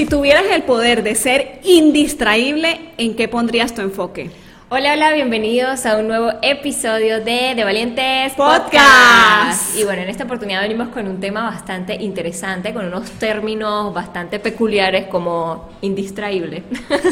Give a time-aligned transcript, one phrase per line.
[0.00, 4.30] Si tuvieras el poder de ser indistraíble, ¿en qué pondrías tu enfoque?
[4.70, 9.76] Hola, hola, bienvenidos a un nuevo episodio de De Valientes Podcast.
[9.76, 14.38] Y bueno, en esta oportunidad venimos con un tema bastante interesante, con unos términos bastante
[14.38, 16.62] peculiares como indistraíble,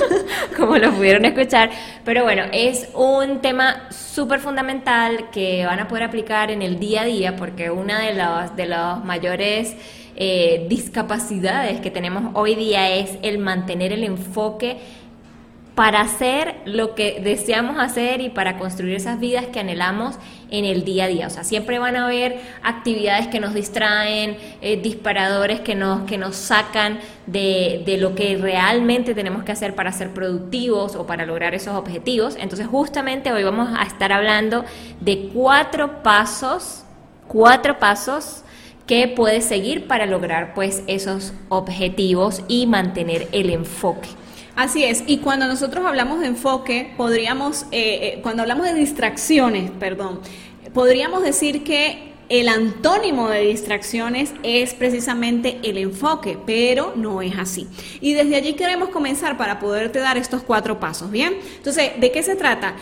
[0.56, 1.68] como lo pudieron escuchar.
[2.06, 7.02] Pero bueno, es un tema súper fundamental que van a poder aplicar en el día
[7.02, 9.76] a día porque una de los, de los mayores
[10.20, 14.78] eh, discapacidades que tenemos hoy día es el mantener el enfoque
[15.76, 20.16] para hacer lo que deseamos hacer y para construir esas vidas que anhelamos
[20.50, 21.28] en el día a día.
[21.28, 26.18] O sea, siempre van a haber actividades que nos distraen, eh, disparadores que nos, que
[26.18, 31.26] nos sacan de, de, lo que realmente tenemos que hacer para ser productivos o para
[31.26, 32.34] lograr esos objetivos.
[32.40, 34.64] Entonces, justamente hoy vamos a estar hablando
[35.00, 36.82] de cuatro pasos,
[37.28, 38.42] cuatro pasos
[38.88, 44.08] que puedes seguir para lograr pues esos objetivos y mantener el enfoque.
[44.56, 49.70] Así es, y cuando nosotros hablamos de enfoque, podríamos, eh, eh, cuando hablamos de distracciones,
[49.70, 50.20] perdón,
[50.74, 57.68] podríamos decir que el antónimo de distracciones es precisamente el enfoque, pero no es así.
[58.00, 61.36] Y desde allí queremos comenzar para poderte dar estos cuatro pasos, ¿bien?
[61.56, 62.74] Entonces, ¿de qué se trata?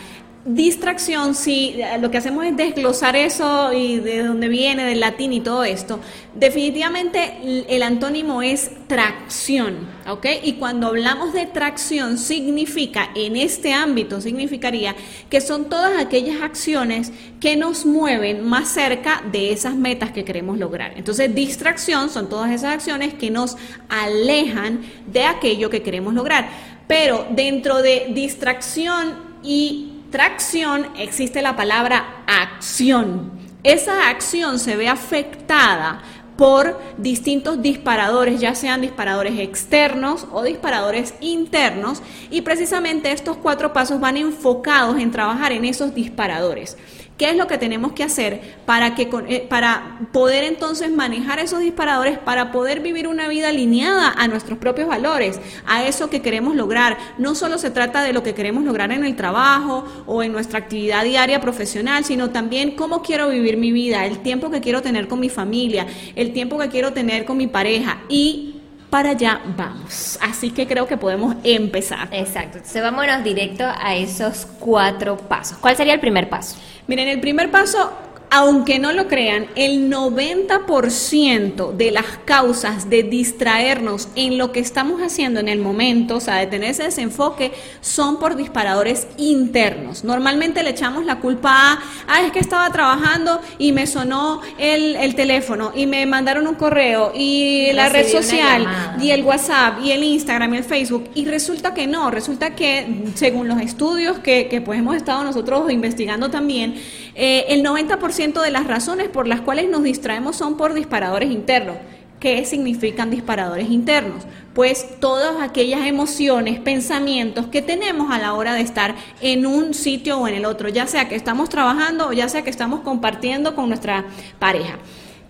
[0.47, 5.41] Distracción, si lo que hacemos es desglosar eso y de dónde viene, del latín y
[5.41, 5.99] todo esto,
[6.35, 9.75] definitivamente el antónimo es tracción,
[10.07, 10.25] ¿ok?
[10.43, 14.95] Y cuando hablamos de tracción significa, en este ámbito significaría
[15.29, 20.57] que son todas aquellas acciones que nos mueven más cerca de esas metas que queremos
[20.57, 20.93] lograr.
[20.95, 23.57] Entonces, distracción son todas esas acciones que nos
[23.89, 24.79] alejan
[25.11, 26.47] de aquello que queremos lograr.
[26.87, 33.31] Pero dentro de distracción y tracción existe la palabra acción.
[33.63, 36.01] Esa acción se ve afectada
[36.37, 43.99] por distintos disparadores, ya sean disparadores externos o disparadores internos, y precisamente estos cuatro pasos
[43.99, 46.77] van enfocados en trabajar en esos disparadores.
[47.17, 51.61] ¿Qué es lo que tenemos que hacer para, que, eh, para poder entonces manejar esos
[51.61, 56.55] disparadores, para poder vivir una vida alineada a nuestros propios valores, a eso que queremos
[56.55, 56.97] lograr?
[57.17, 60.59] No solo se trata de lo que queremos lograr en el trabajo o en nuestra
[60.59, 65.07] actividad diaria profesional, sino también cómo quiero vivir mi vida, el tiempo que quiero tener
[65.07, 68.57] con mi familia, el tiempo que quiero tener con mi pareja y
[68.89, 70.17] para allá vamos.
[70.21, 72.07] Así que creo que podemos empezar.
[72.11, 72.57] Exacto.
[72.57, 75.57] Entonces vámonos directo a esos cuatro pasos.
[75.57, 76.57] ¿Cuál sería el primer paso?
[76.87, 77.91] Miren, el primer paso
[78.29, 85.01] aunque no lo crean, el 90% de las causas de distraernos en lo que estamos
[85.01, 90.03] haciendo en el momento, o sea, de tener ese desenfoque, son por disparadores internos.
[90.03, 95.15] Normalmente le echamos la culpa a, ah, es que estaba trabajando y me sonó el,
[95.15, 98.67] teléfono y me mandaron un correo y la red social
[99.01, 101.09] y el WhatsApp y el Instagram y el Facebook.
[101.15, 105.71] Y resulta que no, resulta que según los estudios que, que pues hemos estado nosotros
[105.71, 106.75] investigando también,
[107.19, 111.77] eh, el 90% de las razones por las cuales nos distraemos son por disparadores internos.
[112.19, 114.23] ¿Qué significan disparadores internos?
[114.53, 120.19] Pues todas aquellas emociones, pensamientos que tenemos a la hora de estar en un sitio
[120.19, 123.55] o en el otro, ya sea que estamos trabajando o ya sea que estamos compartiendo
[123.55, 124.05] con nuestra
[124.37, 124.77] pareja.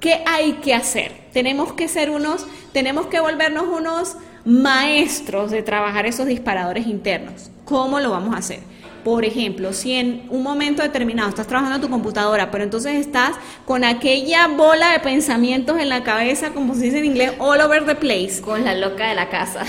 [0.01, 1.13] ¿Qué hay que hacer?
[1.31, 7.49] Tenemos que ser unos, tenemos que volvernos unos maestros de trabajar esos disparadores internos.
[7.63, 8.59] ¿Cómo lo vamos a hacer?
[9.07, 13.37] Por ejemplo, si en un momento determinado estás trabajando en tu computadora, pero entonces estás
[13.63, 17.85] con aquella bola de pensamientos en la cabeza, como se dice en inglés, all over
[17.85, 18.41] the place.
[18.41, 19.63] Con la loca de la casa.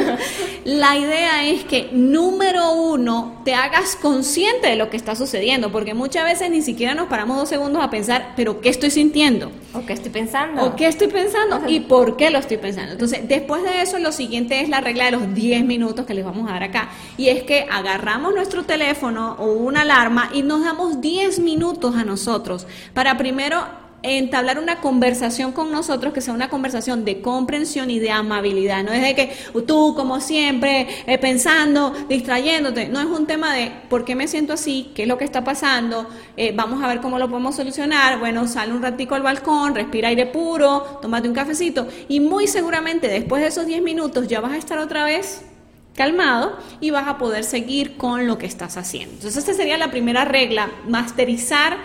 [0.64, 5.92] la idea es que, número uno, te hagas consciente de lo que está sucediendo, porque
[5.92, 9.52] muchas veces ni siquiera nos paramos dos segundos a pensar, pero ¿qué estoy sintiendo?
[9.74, 10.64] ¿O qué estoy pensando?
[10.64, 11.68] ¿O qué estoy pensando?
[11.68, 12.92] ¿Y por qué lo estoy pensando?
[12.92, 16.24] Entonces, después de eso, lo siguiente es la regla de los 10 minutos que les
[16.24, 16.88] vamos a dar acá.
[17.18, 22.04] Y es que agarramos nuestro teléfono o una alarma y nos damos 10 minutos a
[22.04, 23.58] nosotros para primero
[24.04, 28.84] entablar una conversación con nosotros que sea una conversación de comprensión y de amabilidad.
[28.84, 29.32] No es de que
[29.66, 32.88] tú, como siempre, eh, pensando, distrayéndote.
[32.88, 35.42] No es un tema de por qué me siento así, qué es lo que está
[35.42, 36.06] pasando,
[36.36, 38.20] eh, vamos a ver cómo lo podemos solucionar.
[38.20, 43.08] Bueno, sale un ratico al balcón, respira aire puro, tómate un cafecito y muy seguramente
[43.08, 45.42] después de esos 10 minutos ya vas a estar otra vez
[45.94, 49.14] calmado y vas a poder seguir con lo que estás haciendo.
[49.14, 51.76] Entonces, esta sería la primera regla, masterizar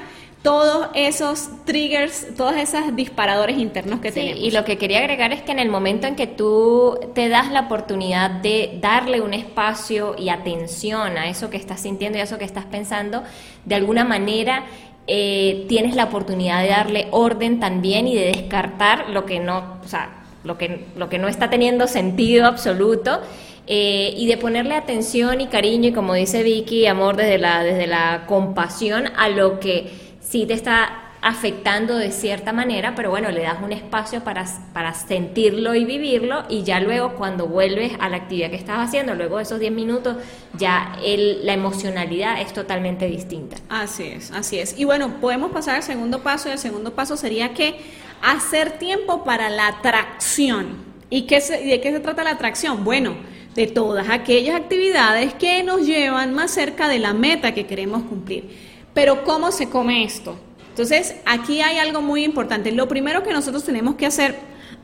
[0.45, 4.41] todos esos triggers, todos esos disparadores internos que sí, tenemos.
[4.41, 7.51] Y lo que quería agregar es que en el momento en que tú te das
[7.51, 12.25] la oportunidad de darle un espacio y atención a eso que estás sintiendo y a
[12.25, 13.23] eso que estás pensando,
[13.65, 14.65] de alguna manera
[15.07, 19.87] eh, tienes la oportunidad de darle orden también y de descartar lo que no, o
[19.87, 23.19] sea, lo que, lo que no está teniendo sentido absoluto.
[23.67, 27.87] Eh, y de ponerle atención y cariño y como dice Vicky, amor desde la, desde
[27.87, 29.89] la compasión a lo que
[30.21, 34.93] sí te está afectando de cierta manera, pero bueno, le das un espacio para, para
[34.93, 39.37] sentirlo y vivirlo y ya luego cuando vuelves a la actividad que estás haciendo, luego
[39.37, 40.17] de esos 10 minutos,
[40.53, 43.57] ya el, la emocionalidad es totalmente distinta.
[43.69, 44.77] Así es, así es.
[44.77, 47.75] Y bueno, podemos pasar al segundo paso y el segundo paso sería que
[48.21, 50.85] hacer tiempo para la atracción.
[51.09, 52.83] ¿Y qué de qué se trata la atracción?
[52.83, 53.15] Bueno,
[53.55, 58.49] de todas aquellas actividades que nos llevan más cerca de la meta que queremos cumplir.
[58.93, 60.37] Pero ¿cómo se come esto?
[60.69, 62.71] Entonces, aquí hay algo muy importante.
[62.73, 64.35] Lo primero que nosotros tenemos que hacer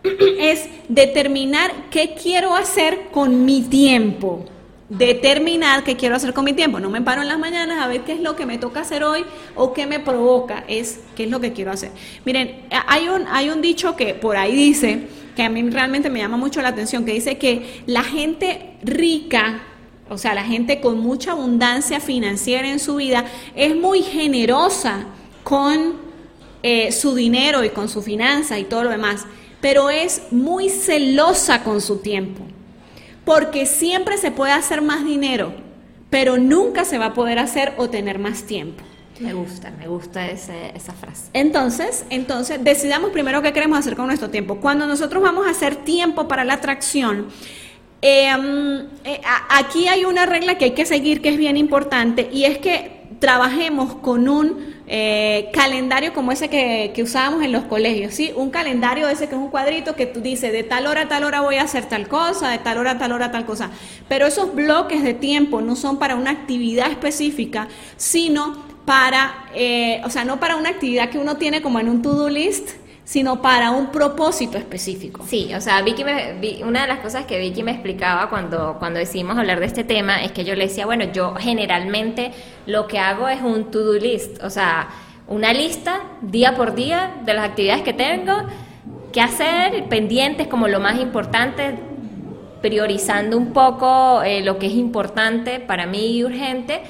[0.39, 4.45] es determinar qué quiero hacer con mi tiempo.
[4.87, 6.79] Determinar qué quiero hacer con mi tiempo.
[6.79, 9.03] No me paro en las mañanas a ver qué es lo que me toca hacer
[9.03, 9.25] hoy
[9.55, 10.63] o qué me provoca.
[10.69, 11.91] Es qué es lo que quiero hacer.
[12.23, 15.07] Miren, hay un, hay un dicho que por ahí dice,
[15.41, 19.63] que a mí realmente me llama mucho la atención, que dice que la gente rica
[20.07, 25.05] o sea, la gente con mucha abundancia financiera en su vida es muy generosa
[25.43, 25.93] con
[26.61, 29.25] eh, su dinero y con su finanza y todo lo demás,
[29.61, 32.43] pero es muy celosa con su tiempo,
[33.25, 35.53] porque siempre se puede hacer más dinero,
[36.11, 38.83] pero nunca se va a poder hacer o tener más tiempo.
[39.21, 41.29] Me gusta, me gusta esa frase.
[41.33, 44.57] Entonces, entonces, decidamos primero qué queremos hacer con nuestro tiempo.
[44.57, 47.27] Cuando nosotros vamos a hacer tiempo para la atracción,
[48.01, 52.45] Em, eh, aquí hay una regla que hay que seguir que es bien importante y
[52.45, 58.15] es que trabajemos con un eh, calendario como ese que, que, usábamos en los colegios,
[58.15, 58.33] ¿sí?
[58.35, 61.23] Un calendario ese que es un cuadrito que tú dices, de tal hora a tal
[61.23, 63.69] hora voy a hacer tal cosa, de tal hora a tal hora tal cosa.
[64.09, 70.09] Pero esos bloques de tiempo no son para una actividad específica, sino para, eh, o
[70.09, 72.71] sea, no para una actividad que uno tiene como en un to-do list,
[73.05, 75.23] sino para un propósito específico.
[75.25, 78.99] Sí, o sea, Vicky me, una de las cosas que Vicky me explicaba cuando, cuando
[78.99, 82.33] decidimos hablar de este tema es que yo le decía, bueno, yo generalmente
[82.65, 84.89] lo que hago es un to-do list, o sea,
[85.29, 88.33] una lista día por día de las actividades que tengo,
[89.13, 91.75] qué hacer, pendientes como lo más importante,
[92.61, 96.81] priorizando un poco eh, lo que es importante para mí y urgente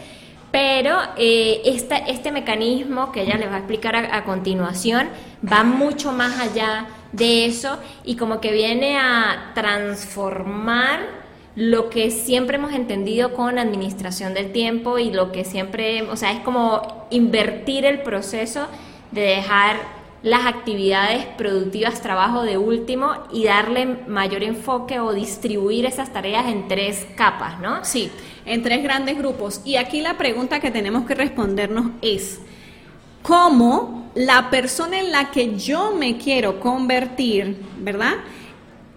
[0.51, 5.07] pero eh, este mecanismo que ella les va a explicar a, continuación
[5.49, 11.21] va mucho más allá de eso y como que viene a transformar
[11.55, 16.31] lo que siempre hemos entendido con administración del tiempo y lo que siempre, o sea,
[16.31, 18.67] es como invertir el proceso
[19.11, 19.77] de dejar
[20.23, 26.67] las actividades productivas, trabajo de último y darle mayor enfoque o distribuir esas tareas en
[26.67, 27.83] tres capas, ¿no?
[27.83, 28.11] Sí,
[28.45, 29.61] en tres grandes grupos.
[29.65, 32.39] Y aquí la pregunta que tenemos que respondernos es,
[33.21, 38.15] ¿cómo la persona en la que yo me quiero convertir, ¿verdad?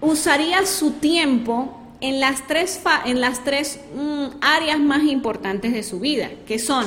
[0.01, 6.01] Usaría su tiempo en las tres, en las tres mm, áreas más importantes de su
[6.01, 6.85] vida, que son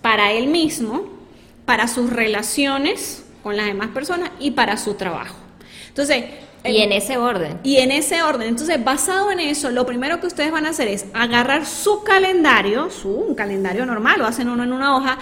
[0.00, 1.04] para él mismo,
[1.64, 5.36] para sus relaciones, con las demás personas y para su trabajo.
[5.88, 6.24] Entonces,
[6.64, 7.58] y en ese orden.
[7.62, 8.48] Y en ese orden.
[8.48, 12.90] Entonces, basado en eso, lo primero que ustedes van a hacer es agarrar su calendario,
[12.90, 15.18] su un calendario normal, lo hacen uno en una hoja,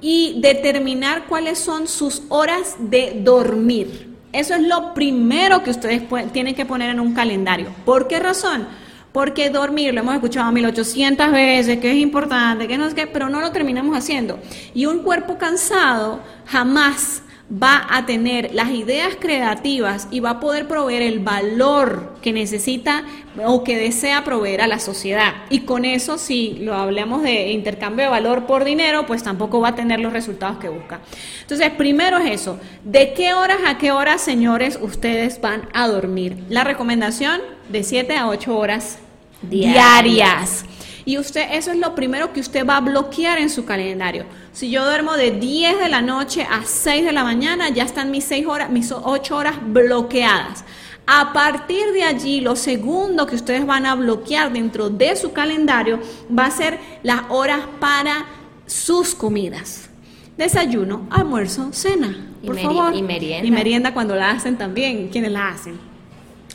[0.00, 4.14] y determinar cuáles son sus horas de dormir.
[4.32, 7.68] Eso es lo primero que ustedes tienen que poner en un calendario.
[7.84, 8.66] ¿Por qué razón?
[9.12, 13.28] Porque dormir, lo hemos escuchado 1800 veces, que es importante, que no es que, pero
[13.28, 14.40] no lo terminamos haciendo.
[14.74, 20.66] Y un cuerpo cansado jamás va a tener las ideas creativas y va a poder
[20.66, 23.04] proveer el valor que necesita
[23.44, 25.34] o que desea proveer a la sociedad.
[25.50, 29.68] Y con eso, si lo hablamos de intercambio de valor por dinero, pues tampoco va
[29.68, 31.00] a tener los resultados que busca.
[31.42, 32.58] Entonces, primero es eso.
[32.82, 36.44] ¿De qué horas a qué horas, señores, ustedes van a dormir?
[36.48, 38.98] La recomendación de 7 a 8 horas
[39.42, 40.64] diarias.
[41.06, 44.24] Y usted, eso es lo primero que usted va a bloquear en su calendario.
[44.52, 48.10] Si yo duermo de 10 de la noche a 6 de la mañana, ya están
[48.10, 50.64] mis 6 horas, mis 8 horas bloqueadas.
[51.06, 56.00] A partir de allí, lo segundo que ustedes van a bloquear dentro de su calendario
[56.36, 58.24] va a ser las horas para
[58.66, 59.90] sus comidas.
[60.38, 62.96] Desayuno, almuerzo, cena, por favor.
[62.96, 63.46] Y merienda.
[63.46, 65.78] Y merienda cuando la hacen también, quienes la hacen.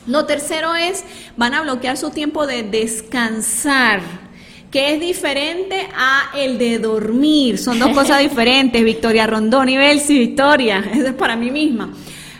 [0.08, 1.04] Lo tercero es,
[1.36, 4.00] van a bloquear su tiempo de descansar
[4.70, 7.58] que es diferente a el de dormir.
[7.58, 11.92] Son dos cosas diferentes, Victoria Rondón y Belsi, Victoria, eso es para mí misma.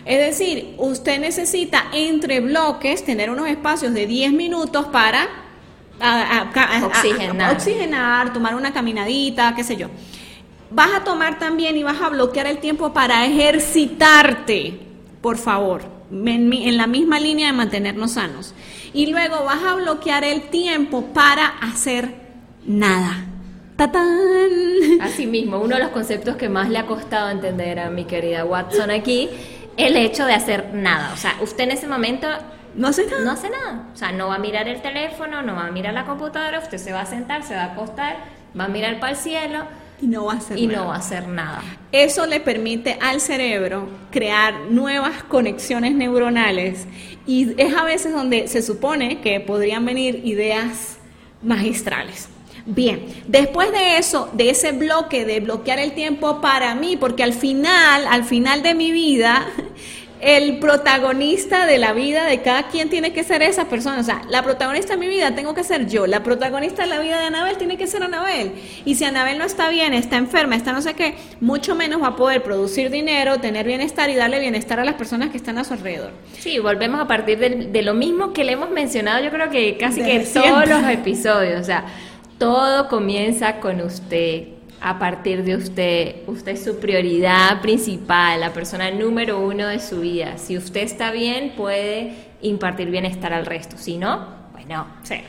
[0.05, 5.29] Es decir, usted necesita entre bloques tener unos espacios de 10 minutos para
[6.83, 7.55] oxigenar.
[7.55, 9.89] oxigenar, tomar una caminadita, qué sé yo.
[10.71, 14.81] Vas a tomar también y vas a bloquear el tiempo para ejercitarte,
[15.21, 18.55] por favor, en, la misma línea de mantenernos sanos.
[18.93, 22.20] Y luego vas a bloquear el tiempo para hacer
[22.67, 23.26] nada.
[23.76, 24.50] ¡Tatán!
[25.00, 28.45] Así mismo, uno de los conceptos que más le ha costado entender a mi querida
[28.45, 29.31] Watson aquí,
[29.76, 31.12] el hecho de hacer nada.
[31.14, 32.29] O sea, usted en ese momento
[32.75, 33.25] no hace nada.
[33.25, 33.88] No hace nada.
[33.93, 36.79] O sea, no va a mirar el teléfono, no va a mirar la computadora, usted
[36.79, 38.19] se va a sentar, se va a acostar,
[38.59, 39.64] va a mirar para el cielo.
[40.02, 40.79] Y no va a hacer y nada.
[40.79, 41.62] no va a hacer nada.
[41.93, 46.87] Eso le permite al cerebro crear nuevas conexiones neuronales
[47.26, 50.99] y es a veces donde se supone que podrían venir ideas
[51.43, 52.29] magistrales.
[52.73, 57.33] Bien, después de eso, de ese bloque, de bloquear el tiempo para mí, porque al
[57.33, 59.45] final, al final de mi vida,
[60.21, 63.99] el protagonista de la vida de cada quien tiene que ser esa persona.
[63.99, 66.07] O sea, la protagonista de mi vida tengo que ser yo.
[66.07, 68.53] La protagonista de la vida de Anabel tiene que ser Anabel.
[68.85, 72.09] Y si Anabel no está bien, está enferma, está no sé qué, mucho menos va
[72.09, 75.65] a poder producir dinero, tener bienestar y darle bienestar a las personas que están a
[75.65, 76.12] su alrededor.
[76.39, 80.03] Sí, volvemos a partir de, lo mismo que le hemos mencionado, yo creo que casi
[80.03, 81.61] que todos los episodios.
[81.61, 81.87] O sea,
[82.41, 84.49] todo comienza con usted
[84.81, 86.17] a partir de usted.
[86.27, 90.39] Usted es su prioridad principal, la persona número uno de su vida.
[90.39, 93.77] Si usted está bien, puede impartir bienestar al resto.
[93.77, 95.29] Si no, bueno, cero.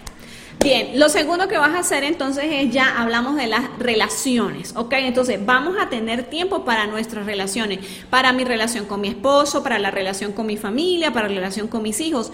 [0.64, 4.94] Bien, lo segundo que vas a hacer entonces es ya hablamos de las relaciones, ¿ok?
[5.00, 9.80] Entonces vamos a tener tiempo para nuestras relaciones, para mi relación con mi esposo, para
[9.80, 12.32] la relación con mi familia, para la relación con mis hijos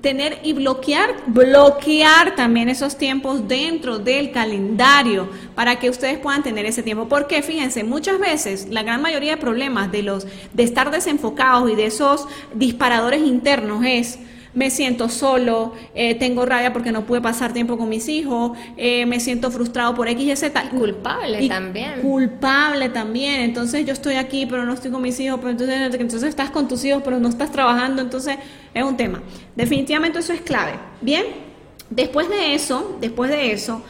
[0.00, 6.66] tener y bloquear, bloquear también esos tiempos dentro del calendario para que ustedes puedan tener
[6.66, 7.08] ese tiempo.
[7.08, 11.74] Porque fíjense, muchas veces la gran mayoría de problemas de los de estar desenfocados y
[11.74, 14.18] de esos disparadores internos es
[14.56, 19.04] me siento solo, eh, tengo rabia porque no pude pasar tiempo con mis hijos, eh,
[19.04, 20.70] me siento frustrado por X y Z.
[20.70, 22.00] culpable también.
[22.00, 23.42] Culpable también.
[23.42, 26.66] Entonces yo estoy aquí, pero no estoy con mis hijos, pero entonces, entonces estás con
[26.68, 28.38] tus hijos, pero no estás trabajando, entonces
[28.72, 29.22] es un tema.
[29.54, 30.72] Definitivamente eso es clave.
[31.02, 31.24] Bien,
[31.90, 33.82] después de eso, después de eso,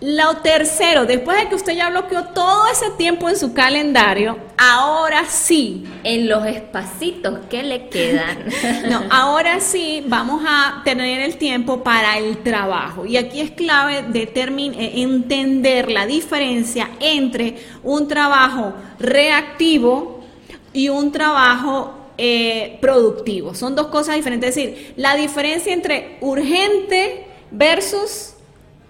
[0.00, 5.26] lo tercero, después de que usted ya bloqueó todo ese tiempo en su calendario, ahora
[5.26, 5.84] sí.
[6.02, 8.46] En los espacitos que le quedan.
[8.90, 13.04] no, ahora sí vamos a tener el tiempo para el trabajo.
[13.04, 20.24] Y aquí es clave eh, entender la diferencia entre un trabajo reactivo
[20.72, 23.54] y un trabajo eh, productivo.
[23.54, 24.50] Son dos cosas diferentes.
[24.50, 28.34] Es decir, la diferencia entre urgente versus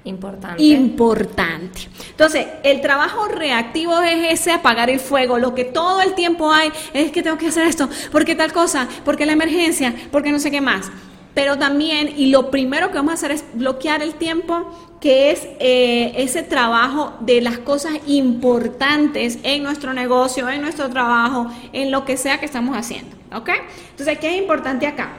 [0.04, 0.62] Importante.
[0.62, 1.88] Importante.
[2.11, 5.38] Entonces, el trabajo reactivo es ese apagar el fuego.
[5.38, 8.88] Lo que todo el tiempo hay es que tengo que hacer esto, porque tal cosa,
[9.04, 10.90] porque la emergencia, porque no sé qué más.
[11.35, 15.47] Pero también, y lo primero que vamos a hacer es bloquear el tiempo, que es
[15.61, 22.04] eh, ese trabajo de las cosas importantes en nuestro negocio, en nuestro trabajo, en lo
[22.04, 23.16] que sea que estamos haciendo.
[23.35, 23.50] ¿Ok?
[23.90, 25.11] Entonces, ¿qué es importante acá?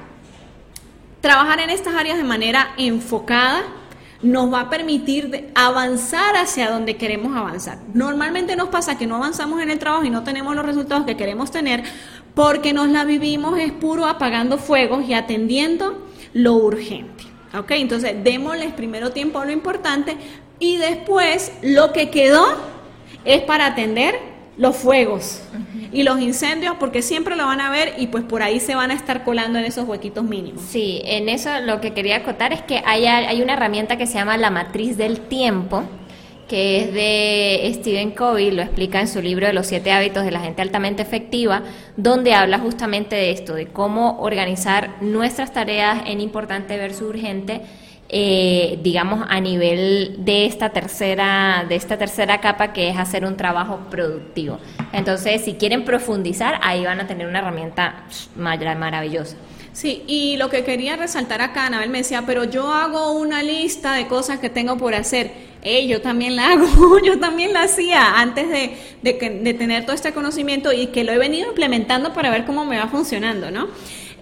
[1.22, 3.64] Trabajar en estas áreas de manera enfocada,
[4.24, 7.80] nos va a permitir avanzar hacia donde queremos avanzar.
[7.94, 11.18] Normalmente nos pasa que no avanzamos en el trabajo y no tenemos los resultados que
[11.18, 11.84] queremos tener
[12.36, 17.26] porque nos la vivimos es puro apagando fuegos y atendiendo lo urgente.
[17.58, 17.72] ¿Ok?
[17.72, 20.16] Entonces, démosles primero tiempo a lo importante
[20.60, 22.46] y después lo que quedó
[23.26, 24.16] es para atender
[24.58, 25.42] los fuegos
[25.92, 28.92] y los incendios porque siempre lo van a ver y pues por ahí se van
[28.92, 30.62] a estar colando en esos huequitos mínimos.
[30.62, 34.16] Sí, en eso lo que quería acotar es que hay, hay una herramienta que se
[34.16, 35.84] llama la matriz del tiempo
[36.52, 40.32] que es de Stephen Covey, lo explica en su libro de los siete hábitos de
[40.32, 41.64] la gente altamente efectiva,
[41.96, 47.62] donde habla justamente de esto, de cómo organizar nuestras tareas en importante versus urgente
[48.14, 53.38] eh, digamos, a nivel de esta tercera, de esta tercera capa que es hacer un
[53.38, 54.60] trabajo productivo.
[54.92, 58.04] Entonces, si quieren profundizar, ahí van a tener una herramienta
[58.36, 59.38] maravillosa.
[59.72, 63.94] Sí, y lo que quería resaltar acá, Anabel me decía, pero yo hago una lista
[63.94, 65.32] de cosas que tengo por hacer.
[65.64, 69.14] Eh, yo también la hago, yo también la hacía antes de, de,
[69.44, 72.78] de tener todo este conocimiento y que lo he venido implementando para ver cómo me
[72.78, 73.68] va funcionando, ¿no?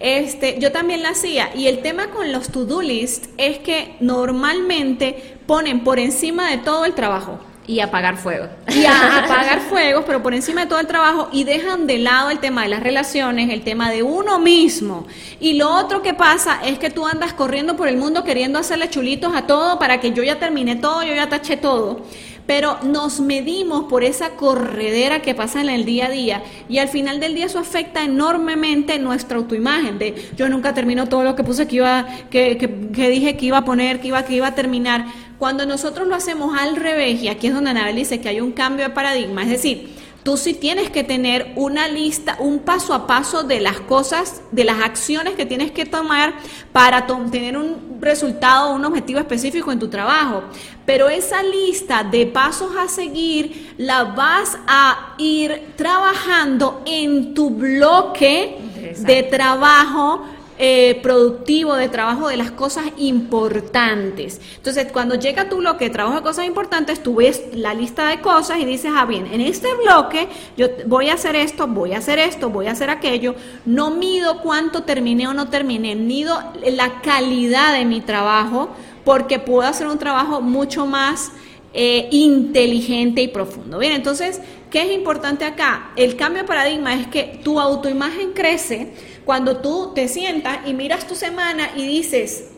[0.00, 1.50] Este, yo también la hacía.
[1.54, 6.86] Y el tema con los to-do list es que normalmente ponen por encima de todo
[6.86, 7.38] el trabajo.
[7.66, 8.46] Y apagar fuego.
[8.68, 12.30] Y a apagar fuegos, pero por encima de todo el trabajo y dejan de lado
[12.30, 15.06] el tema de las relaciones, el tema de uno mismo.
[15.40, 18.90] Y lo otro que pasa es que tú andas corriendo por el mundo queriendo hacerle
[18.90, 22.02] chulitos a todo para que yo ya terminé todo, yo ya taché todo
[22.50, 26.88] pero nos medimos por esa corredera que pasa en el día a día y al
[26.88, 31.44] final del día eso afecta enormemente nuestra autoimagen de yo nunca termino todo lo que
[31.44, 34.54] puse que iba que, que, dije que iba a poner que iba que iba a
[34.56, 35.06] terminar
[35.40, 38.52] cuando nosotros lo hacemos al revés y aquí es donde Anabel dice que hay un
[38.52, 39.90] cambio de paradigma es decir
[40.22, 44.64] tú sí tienes que tener una lista, un paso a paso de las cosas, de
[44.64, 46.34] las acciones que tienes que tomar
[46.72, 50.42] para tener un resultado, un objetivo específico en tu trabajo.
[50.84, 58.58] Pero esa lista de pasos a seguir la vas a ir trabajando en tu bloque
[58.98, 60.24] de trabajo
[60.62, 64.42] eh, productivo, de trabajo de las cosas importantes.
[64.56, 68.20] Entonces, cuando llega tu bloque de trabajo de cosas importantes, tú ves la lista de
[68.20, 71.98] cosas y dices, ah, bien, en este bloque yo voy a hacer esto, voy a
[71.98, 73.34] hacer esto, voy a hacer aquello.
[73.64, 78.68] No mido cuánto terminé o no terminé, mido la calidad de mi trabajo
[79.02, 81.32] porque puedo hacer un trabajo mucho más
[81.72, 83.78] eh, inteligente y profundo.
[83.78, 85.92] Bien, entonces, ¿qué es importante acá?
[85.96, 88.92] El cambio de paradigma es que tu autoimagen crece
[89.24, 92.50] cuando tú te sientas y miras tu semana y dices,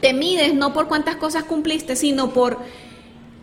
[0.00, 2.58] te mides no por cuántas cosas cumpliste, sino por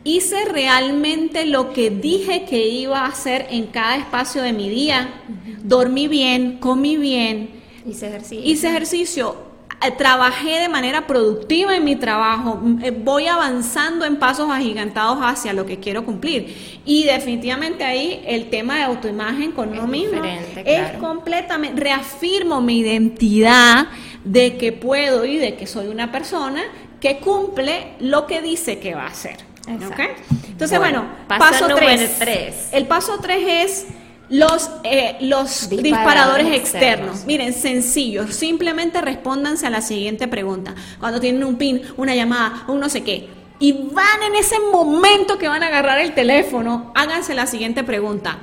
[0.05, 5.21] hice realmente lo que dije que iba a hacer en cada espacio de mi día,
[5.63, 7.49] dormí bien, comí bien,
[7.85, 8.49] hice ejercicio.
[8.49, 9.52] Hice ejercicio
[9.91, 15.65] trabajé de manera productiva en mi trabajo, eh, voy avanzando en pasos agigantados hacia lo
[15.65, 16.81] que quiero cumplir.
[16.85, 23.87] Y definitivamente ahí el tema de autoimagen con uno mismo es completamente, reafirmo mi identidad
[24.23, 26.63] de que puedo y de que soy una persona
[26.99, 29.37] que cumple lo que dice que va a hacer.
[29.67, 32.69] Entonces, bueno, paso 3.
[32.73, 33.87] El paso 3 es
[34.29, 37.25] los, eh, los disparadores, externos.
[37.25, 38.27] Miren, sencillo.
[38.27, 40.75] Simplemente respóndanse a la siguiente pregunta.
[40.99, 43.29] Cuando tienen un pin, una llamada, un no sé qué.
[43.59, 48.39] Y van en ese momento que van a agarrar el teléfono, háganse la siguiente pregunta.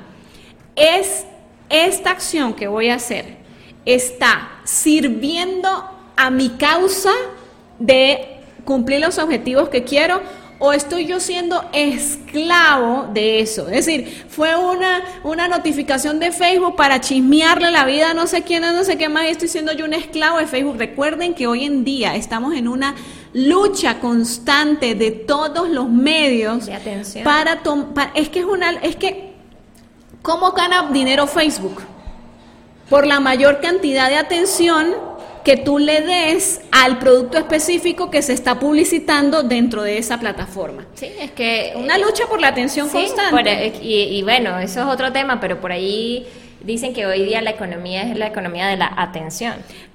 [0.77, 1.25] ¿Es
[1.71, 3.37] esta acción que voy a hacer,
[3.87, 7.13] está sirviendo a mi causa
[7.79, 10.21] de cumplir los objetivos que quiero
[10.63, 13.67] o estoy yo siendo esclavo de eso.
[13.71, 18.43] Es decir, fue una, una notificación de Facebook para chismearle la vida a no sé
[18.43, 20.77] quién, a no sé qué más, y estoy siendo yo un esclavo de Facebook.
[20.77, 22.95] Recuerden que hoy en día estamos en una
[23.33, 27.25] lucha constante de todos los medios de atención.
[27.25, 29.33] para tomar, es que es una, es que,
[30.21, 31.81] ¿cómo gana dinero Facebook?
[32.91, 34.95] Por la mayor cantidad de atención
[35.45, 40.87] que tú le des al producto específico que se está publicitando dentro de esa plataforma.
[40.95, 41.73] Sí, es que...
[41.77, 43.73] Una lucha por la atención constante.
[43.83, 46.27] y, bueno, eso es otro tema, pero por ahí
[46.63, 49.55] dicen que hoy día la economía es la economía de la atención.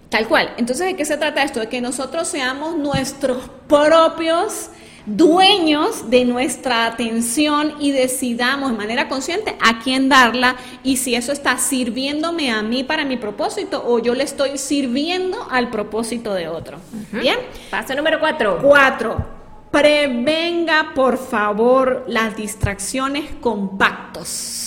[0.09, 0.51] Tal cual.
[0.57, 1.59] Entonces, ¿de qué se trata esto?
[1.59, 4.69] De que nosotros seamos nuestros propios
[5.05, 11.31] dueños de nuestra atención y decidamos de manera consciente a quién darla y si eso
[11.31, 16.47] está sirviéndome a mí para mi propósito o yo le estoy sirviendo al propósito de
[16.47, 16.77] otro.
[17.11, 17.37] Bien.
[17.69, 18.59] Paso número cuatro.
[18.61, 19.35] Cuatro.
[19.71, 24.65] Prevenga, por favor, las distracciones compactos.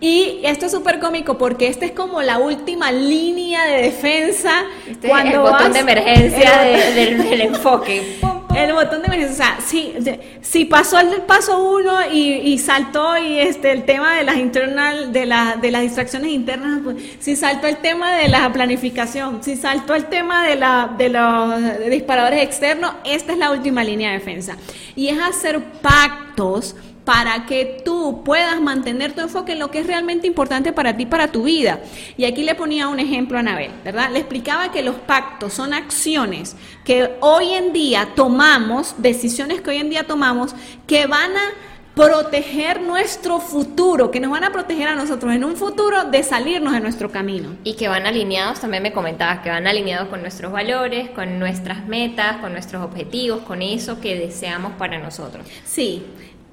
[0.00, 4.64] Y esto es súper cómico porque esta es como la última línea de defensa.
[4.88, 8.18] Este cuando el botón de emergencia del, enfoque.
[8.54, 13.72] El botón de emergencia, o sea, si, pasó el paso uno y, saltó y este
[13.72, 17.78] el tema de las internal, de, la, de las distracciones internas, pues, si saltó el
[17.78, 23.32] tema de la planificación, si saltó el tema de, la, de los disparadores externos, esta
[23.32, 24.56] es la última línea de defensa.
[24.94, 29.86] Y es hacer pactos para que tú puedas mantener tu enfoque en lo que es
[29.86, 31.80] realmente importante para ti, para tu vida.
[32.16, 34.10] Y aquí le ponía un ejemplo a Anabel, ¿verdad?
[34.10, 39.78] Le explicaba que los pactos son acciones que hoy en día tomamos, decisiones que hoy
[39.78, 40.54] en día tomamos,
[40.86, 41.50] que van a
[41.94, 46.72] proteger nuestro futuro, que nos van a proteger a nosotros en un futuro de salirnos
[46.72, 47.56] de nuestro camino.
[47.64, 51.86] Y que van alineados, también me comentabas, que van alineados con nuestros valores, con nuestras
[51.86, 55.46] metas, con nuestros objetivos, con eso que deseamos para nosotros.
[55.64, 56.02] Sí,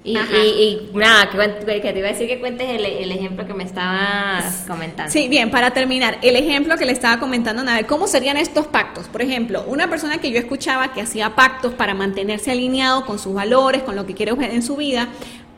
[0.01, 3.65] Y, y, nada, que, te iba a decir que cuentes el, el, ejemplo que me
[3.65, 5.11] estabas comentando.
[5.11, 9.07] Sí, bien, para terminar, el ejemplo que le estaba comentando, nada, ¿cómo serían estos pactos?
[9.09, 13.33] Por ejemplo, una persona que yo escuchaba que hacía pactos para mantenerse alineado con sus
[13.33, 15.09] valores, con lo que quiere en su vida,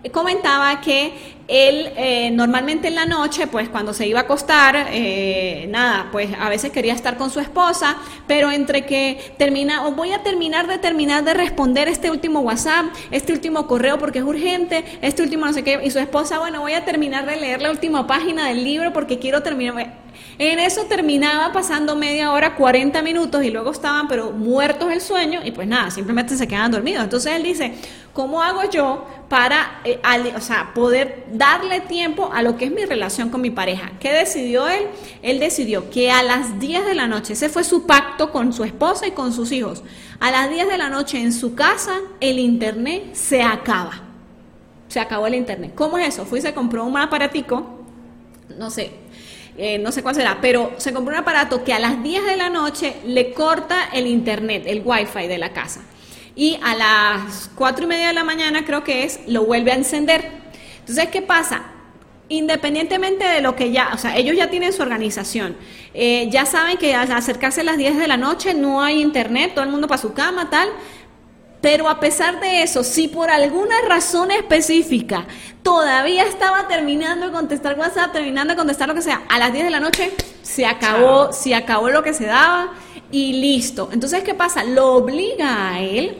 [0.09, 1.13] comentaba que
[1.47, 6.29] él eh, normalmente en la noche, pues cuando se iba a acostar, eh, nada, pues
[6.39, 10.67] a veces quería estar con su esposa, pero entre que termina, o voy a terminar
[10.67, 15.45] de terminar de responder este último WhatsApp, este último correo porque es urgente, este último
[15.45, 18.47] no sé qué, y su esposa, bueno, voy a terminar de leer la última página
[18.47, 20.00] del libro porque quiero terminar.
[20.37, 25.41] En eso terminaba pasando media hora, 40 minutos y luego estaban pero muertos el sueño
[25.43, 27.03] y pues nada, simplemente se quedaban dormidos.
[27.03, 27.75] Entonces él dice,
[28.11, 29.99] ¿cómo hago yo para eh,
[30.73, 33.91] poder darle tiempo a lo que es mi relación con mi pareja?
[33.99, 34.87] ¿Qué decidió él?
[35.21, 38.63] Él decidió que a las 10 de la noche, ese fue su pacto con su
[38.63, 39.83] esposa y con sus hijos,
[40.19, 44.01] a las 10 de la noche en su casa el internet se acaba.
[44.87, 45.73] Se acabó el internet.
[45.75, 46.25] ¿Cómo es eso?
[46.25, 47.85] Fui y se compró un aparatico,
[48.57, 48.91] no sé,
[49.57, 52.37] eh, no sé cuál será, pero se compró un aparato que a las 10 de
[52.37, 55.81] la noche le corta el internet, el wifi de la casa.
[56.35, 59.75] Y a las 4 y media de la mañana, creo que es, lo vuelve a
[59.75, 60.31] encender.
[60.79, 61.63] Entonces, ¿qué pasa?
[62.29, 65.57] Independientemente de lo que ya, o sea, ellos ya tienen su organización,
[65.93, 69.51] eh, ya saben que al acercarse a las 10 de la noche no hay internet,
[69.53, 70.69] todo el mundo para su cama, tal,
[71.61, 75.27] pero a pesar de eso, si por alguna razón específica
[75.61, 79.65] todavía estaba terminando de contestar WhatsApp, terminando de contestar lo que sea, a las 10
[79.65, 82.73] de la noche se acabó, se acabó lo que se daba
[83.11, 83.89] y listo.
[83.91, 84.63] Entonces, ¿qué pasa?
[84.63, 86.17] Lo obliga a él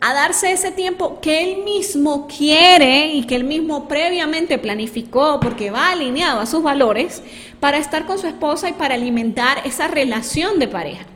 [0.00, 5.70] a darse ese tiempo que él mismo quiere y que él mismo previamente planificó porque
[5.70, 7.22] va alineado a sus valores
[7.60, 11.06] para estar con su esposa y para alimentar esa relación de pareja.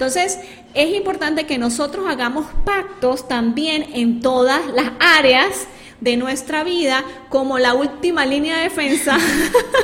[0.00, 0.38] Entonces,
[0.72, 5.66] es importante que nosotros hagamos pactos también en todas las áreas
[6.00, 9.18] de nuestra vida como la última línea de defensa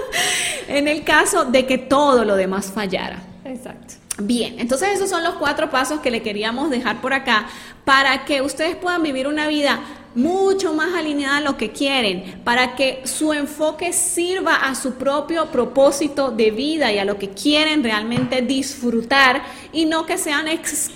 [0.69, 3.23] en el caso de que todo lo demás fallara.
[3.45, 3.97] Exacto.
[4.17, 7.49] Bien, entonces esos son los cuatro pasos que le queríamos dejar por acá
[7.85, 9.81] para que ustedes puedan vivir una vida
[10.17, 15.47] mucho más alineada a lo que quieren, para que su enfoque sirva a su propio
[15.47, 20.47] propósito de vida y a lo que quieren realmente disfrutar y no que sean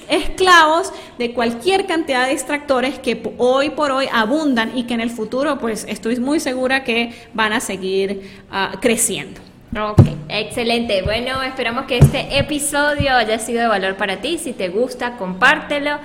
[0.08, 5.10] esclavos de cualquier cantidad de distractores que hoy por hoy abundan y que en el
[5.10, 9.40] futuro pues estoy muy segura que van a seguir ah, creciendo.
[9.78, 11.02] Ok, excelente.
[11.02, 14.36] Bueno, esperamos que este episodio haya sido de valor para ti.
[14.36, 15.98] Si te gusta, compártelo.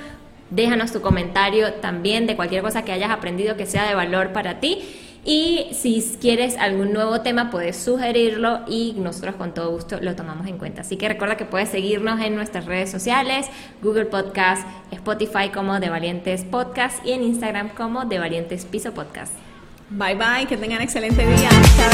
[0.49, 4.59] Déjanos tu comentario también de cualquier cosa que hayas aprendido que sea de valor para
[4.59, 4.83] ti.
[5.27, 10.45] Y si quieres algún nuevo tema, puedes sugerirlo y nosotros con todo gusto lo tomamos
[10.45, 10.81] en cuenta.
[10.81, 13.47] Así que recuerda que puedes seguirnos en nuestras redes sociales,
[13.81, 19.33] Google Podcast, Spotify como De Valientes Podcast y en Instagram como De Valientes Piso Podcast.
[19.89, 21.49] Bye bye, que tengan excelente día.
[21.49, 21.89] Chao,